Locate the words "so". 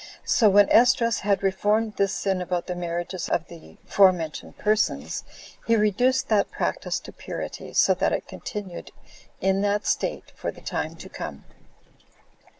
0.25-0.49, 7.73-7.93